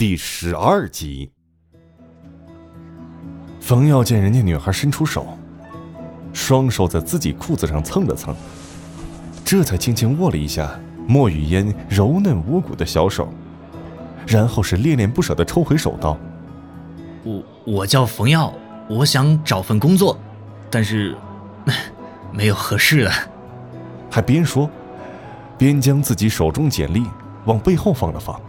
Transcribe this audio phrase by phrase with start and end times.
[0.00, 1.30] 第十二集。
[3.60, 5.26] 冯耀见人家女孩伸出手，
[6.32, 8.34] 双手在自己裤子上蹭了蹭，
[9.44, 13.28] 这才轻轻握了一下莫雨嫣柔嫩无骨的小手，
[14.26, 16.16] 然后是恋恋不舍的抽回手道
[17.22, 18.50] ：“我我叫冯耀，
[18.88, 20.18] 我想找份工作，
[20.70, 21.14] 但是
[22.32, 23.12] 没有合适的。”
[24.10, 24.70] 还边说，
[25.58, 27.04] 边将自己手中简历
[27.44, 28.40] 往背后放了放。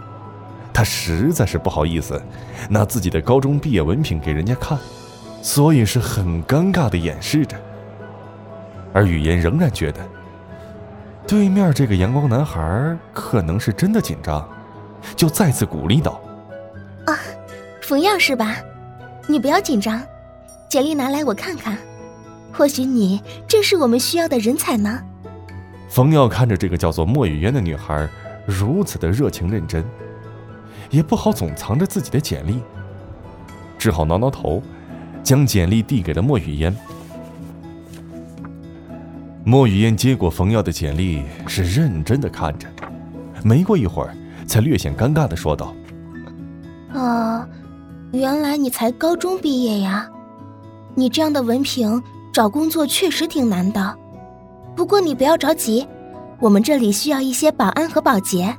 [0.73, 2.21] 他实在是不好意思
[2.69, 4.77] 拿自己的高中毕业文凭给人家看，
[5.41, 7.55] 所以是很尴尬的掩饰着。
[8.93, 9.99] 而语言仍然觉得，
[11.27, 14.47] 对面这个阳光男孩可能是真的紧张，
[15.15, 16.21] 就再次鼓励道
[17.07, 17.17] ：“啊，
[17.81, 18.57] 冯耀是吧？
[19.27, 20.01] 你不要紧张，
[20.69, 21.77] 简历拿来我看看，
[22.51, 25.01] 或许你正是我们需要的人才呢。”
[25.87, 28.09] 冯耀看着这个叫做莫雨嫣的女孩，
[28.45, 29.85] 如此的热情认真，
[30.91, 32.61] 也不好总藏着自己的简历，
[33.79, 34.61] 只好挠挠头，
[35.23, 36.75] 将简历递给了莫雨嫣。
[39.43, 42.67] 莫雨嫣接过冯耀的简历，是认真的看着，
[43.43, 45.73] 没过一会儿，才略显尴尬的说道
[46.93, 47.43] ：“哦，
[48.11, 50.07] 原来你才高中毕业呀？
[50.93, 52.03] 你这样的文凭
[52.33, 53.97] 找工作确实挺难的。”
[54.75, 55.87] 不过你不要着急，
[56.39, 58.55] 我们这里需要一些保安和保洁，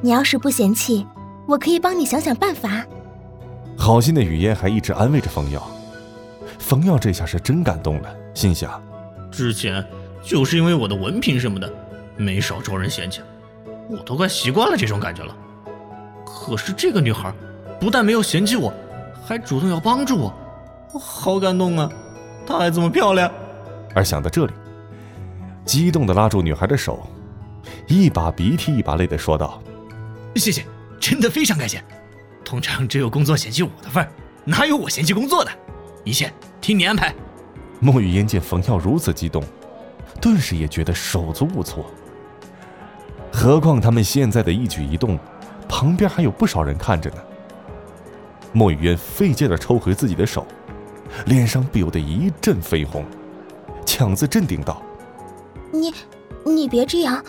[0.00, 1.06] 你要是不嫌弃，
[1.48, 2.84] 我可以帮你想想办法。
[3.74, 5.66] 好心的雨嫣还一直安慰着冯耀，
[6.58, 8.80] 冯耀这下是真感动了，心想：
[9.30, 9.82] 之前
[10.22, 11.72] 就是因为我的文凭什么的，
[12.18, 13.22] 没少招人嫌弃，
[13.88, 15.34] 我都快习惯了这种感觉了。
[16.26, 17.32] 可是这个女孩，
[17.80, 18.70] 不但没有嫌弃我，
[19.24, 20.34] 还主动要帮助我，
[20.92, 21.90] 我好感动啊！
[22.46, 23.32] 她还这么漂亮。
[23.94, 24.52] 而想到这里。
[25.64, 27.06] 激动的拉住女孩的手，
[27.88, 29.62] 一把鼻涕一把泪的说道
[30.34, 30.64] ：“谢谢，
[31.00, 31.82] 真的非常感谢。
[32.44, 34.10] 通常只有工作嫌弃我的份儿，
[34.44, 35.50] 哪有我嫌弃工作的？
[36.04, 37.14] 一切听你安排。”
[37.80, 39.44] 莫雨嫣见冯耀如此激动，
[40.20, 41.86] 顿时也觉得手足无措。
[43.32, 45.18] 何况他们现在的一举一动，
[45.68, 47.16] 旁边还有不少人看着呢。
[48.52, 50.46] 莫雨嫣费劲的抽回自己的手，
[51.26, 53.04] 脸上不由得一阵绯红，
[53.86, 54.82] 强自镇定道。
[55.70, 55.92] 你，
[56.44, 57.22] 你别这样，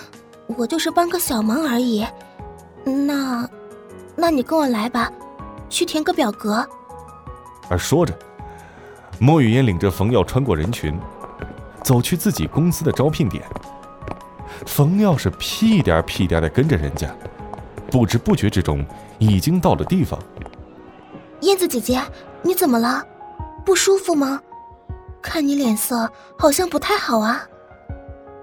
[0.47, 2.07] 我就是帮个小忙而已。
[2.85, 3.47] 那，
[4.19, 5.09] 那你跟我来吧，
[5.69, 6.67] 去填个表格。
[7.69, 8.13] 而说着，
[9.17, 10.99] 莫雨嫣领着冯耀穿过人群，
[11.83, 13.43] 走去自己公司的招聘点。
[14.65, 17.09] 冯耀是屁颠屁颠的跟着人家，
[17.89, 18.85] 不知不觉之中
[19.19, 20.19] 已经到了地方。
[21.41, 22.01] 燕子姐姐，
[22.41, 23.01] 你怎么了？
[23.65, 24.41] 不舒服吗？
[25.21, 27.41] 看你脸色好像不太好啊。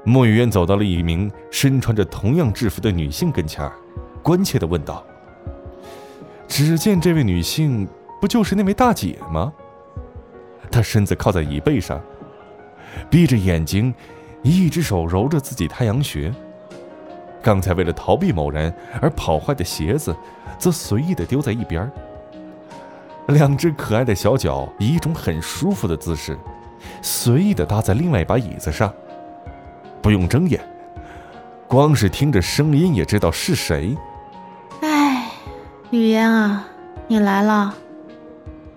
[0.05, 3.71] 莫雨嫣走到了一名身穿着同样制服的女性跟前
[4.23, 5.05] 关切的问道
[6.49, 7.89] ：“只见这位女性
[8.21, 9.53] 不就是那位大姐吗？”
[10.71, 12.01] 她身子靠在椅背上，
[13.09, 13.95] 闭着眼睛，
[14.43, 16.33] 一只手揉着自己太阳穴。
[17.43, 20.15] 刚才为了逃避某人而跑坏的鞋子，
[20.59, 21.91] 则随意的丢在一边。
[23.29, 26.37] 两只可爱的小脚以一种很舒服的姿势，
[27.03, 28.93] 随意的搭在另外一把椅子上。
[30.03, 30.61] 不用睁眼，
[31.67, 33.97] 光是听着声音也知道是谁。
[35.87, 36.67] 哎，雨嫣啊，
[37.07, 37.75] 你来了，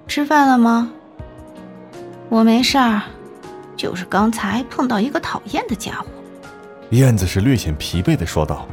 [0.07, 0.91] 吃饭了吗？
[2.29, 3.01] 我没事儿，
[3.75, 6.05] 就是刚才碰到一个讨厌的家伙。
[6.91, 8.67] 燕子是略显疲惫的说道。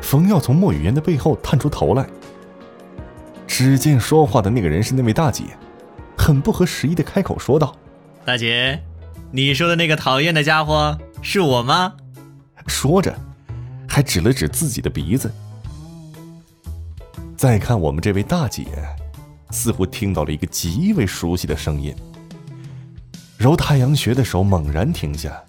[0.00, 2.06] 冯耀从莫雨嫣的背后探出头来，
[3.46, 5.44] 只见说话的那个人是那位大姐，
[6.16, 7.76] 很不合时宜的开口说道
[8.24, 8.82] ：“大姐。”
[9.30, 11.92] 你说的那个讨厌的家伙是我吗？
[12.66, 13.14] 说着，
[13.86, 15.30] 还指了指自己的鼻子。
[17.38, 18.66] 再看我们这位大姐，
[19.52, 21.94] 似乎听到了一个极为熟悉的声音。
[23.38, 25.40] 揉太阳穴的手猛然停下，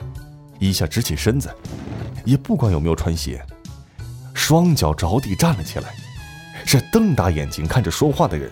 [0.59, 1.51] 一下直起身子，
[2.23, 3.43] 也不管有没有穿鞋，
[4.35, 5.95] 双脚着地站了起来，
[6.63, 8.51] 是瞪大眼睛看着说话的人。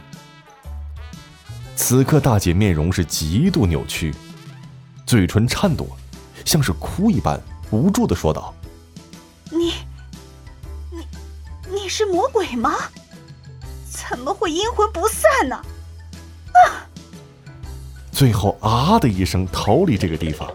[1.76, 4.16] 此刻，大姐面容是极度扭曲。
[5.06, 5.88] 嘴唇颤抖，
[6.44, 7.40] 像是哭一般，
[7.70, 8.52] 无助的说道
[9.54, 9.74] ：“你，
[10.90, 11.06] 你，
[11.72, 12.74] 你是魔鬼吗？
[14.10, 15.56] 怎么会阴魂不散呢？”
[16.54, 16.86] 啊！
[18.12, 20.52] 最后啊的一声逃离这个地方，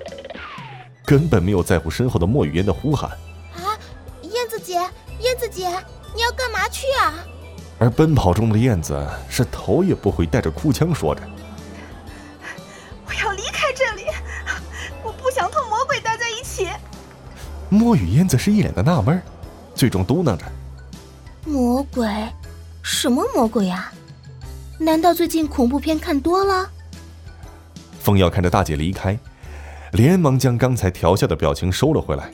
[1.04, 3.10] 根本没有在乎身后的莫雨嫣的呼喊。
[3.54, 3.78] 啊，
[4.22, 4.74] 燕子姐，
[5.20, 5.68] 燕子姐，
[6.14, 7.14] 你要干嘛去啊？
[7.78, 11.22] 而奔跑中的燕子是头也不回，带着哭腔说着。
[13.06, 14.06] 我要离开这里，
[15.02, 16.68] 我不想同魔鬼待在一起
[17.68, 19.20] 莫雨嫣则是一脸的纳闷
[19.74, 20.44] 最终嘟囔着
[21.44, 22.06] ：“魔鬼，
[22.82, 23.92] 什么魔鬼呀？
[24.78, 26.68] 难道最近恐怖片看多了？
[28.00, 29.16] 风耀看着大姐离开，
[29.92, 32.32] 连忙将刚才调笑的表情收了回来，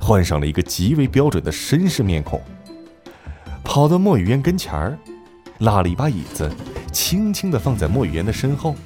[0.00, 2.40] 换上了一个极为标准的绅士面孔，
[3.64, 4.96] 跑到莫雨嫣跟前儿，
[5.58, 6.48] 拉了一把椅子，
[6.92, 8.76] 轻轻地放在莫雨嫣的身后，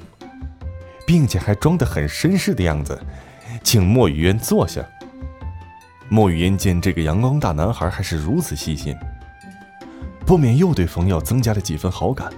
[1.05, 2.99] 并且还装得很绅士的样子，
[3.63, 4.83] 请莫雨嫣坐下。
[6.09, 8.95] 莫雨嫣见这个阳光大男孩还是如此细心，
[10.31, 12.31] 不免又对冯耀增加了几分好感，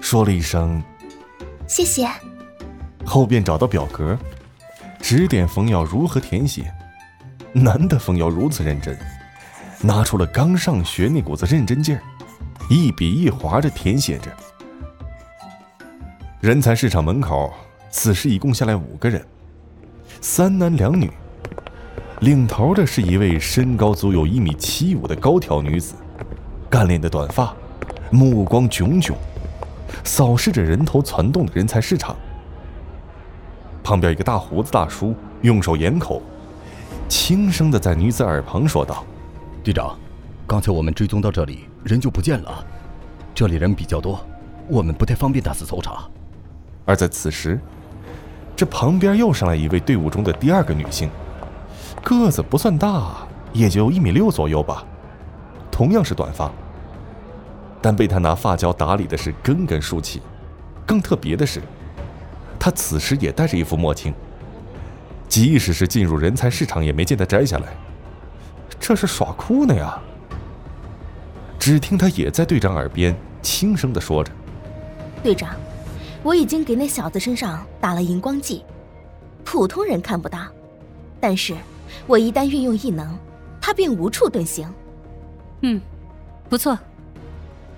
[0.00, 0.80] 说了一声
[1.66, 2.08] ：“谢谢。”
[3.04, 4.16] 后便找到表格，
[5.00, 6.72] 指点冯耀如何填写。
[7.52, 8.96] 难得冯耀如此认真，
[9.80, 12.02] 拿出了刚上学那股子认真劲儿，
[12.70, 14.30] 一笔一划着填写着。
[16.40, 17.52] 人才市场门口，
[17.90, 19.26] 此时一共下来五个人，
[20.20, 21.10] 三男两女。
[22.20, 25.96] 领头的是一位身高足有一米七五的高挑女子，
[26.70, 27.52] 干练的短发，
[28.12, 29.16] 目光炯炯，
[30.04, 32.14] 扫视着人头攒动的人才市场。
[33.82, 35.12] 旁边一个大胡子大叔
[35.42, 36.22] 用手掩口，
[37.08, 39.04] 轻声的在女子耳旁说道
[39.64, 39.98] ：“队长，
[40.46, 42.64] 刚才我们追踪到这里，人就不见了。
[43.34, 44.24] 这里人比较多，
[44.68, 46.04] 我们不太方便大肆搜查。”
[46.86, 47.58] 而在此时，
[48.54, 51.10] 这旁边又上来一位队伍中的第二个女性。
[52.00, 54.84] 个子不算大，也就一米六左右吧，
[55.70, 56.50] 同样是短发，
[57.82, 60.20] 但被他拿发胶打理的是根根竖起。
[60.86, 61.60] 更特别的是，
[62.58, 64.12] 他此时也戴着一副墨镜，
[65.28, 67.68] 即使是进入人才市场，也没见他摘下来。
[68.78, 70.00] 这是耍酷呢呀！
[71.58, 74.32] 只听他也在队长耳边轻声的说着
[75.22, 75.54] ：“队长，
[76.22, 78.64] 我已经给那小子身上打了荧光剂，
[79.44, 80.40] 普通人看不到，
[81.20, 81.54] 但是……”
[82.06, 83.18] 我一旦运用异能，
[83.60, 84.72] 他便无处遁形。
[85.62, 85.80] 嗯，
[86.48, 86.78] 不错，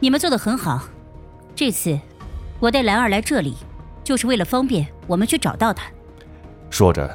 [0.02, 0.82] 你们做的很好。
[1.54, 1.96] 这次
[2.58, 3.54] 我带兰儿来这里，
[4.02, 5.84] 就是为了方便我们去找到他。
[6.70, 7.08] 说着，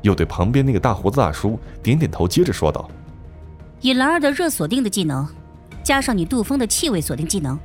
[0.00, 2.88] 又对旁边那个大胡子大叔点点头，接着说道
[3.82, 5.28] ：“以兰儿的热锁定的技能，
[5.82, 7.60] 加上你杜峰的气味锁定技能，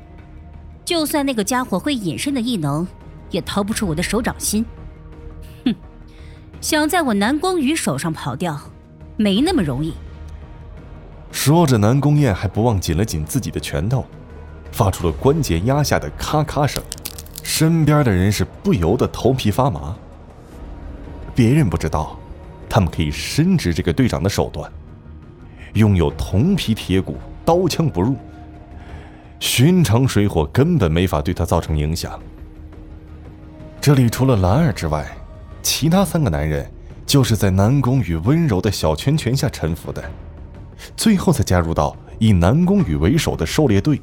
[0.84, 2.86] 就算那个家伙会隐身的异能，
[3.30, 4.66] 也逃不出我的手掌心。”
[5.64, 5.74] 哼
[6.60, 8.60] 想在我南宫羽手上跑掉，
[9.16, 9.94] 没那么容易。
[11.32, 14.06] 说着，南宫燕还不忘紧了紧自己的拳头，
[14.72, 16.84] 发出了关节压下的咔咔声。
[17.44, 19.96] 身边的人是不由得头皮发麻。
[21.36, 22.18] 别人不知道，
[22.70, 24.72] 他们可以深知这个队长的手段，
[25.74, 28.16] 拥有铜皮铁骨，刀枪不入，
[29.40, 32.20] 寻常水火根本没法对他造成影响。
[33.82, 35.06] 这里除了兰儿之外，
[35.62, 36.70] 其他三个男人，
[37.06, 40.04] 就是在南宫羽温柔的小拳拳下臣服的，
[40.96, 44.00] 最后才加入到以南宫羽为首的狩猎队。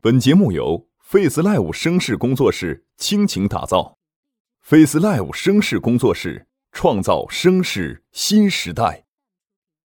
[0.00, 3.98] 本节目由 Face Live 声势工作室倾情打造
[4.62, 9.07] ，Face Live 声势工作室创造声势新时代。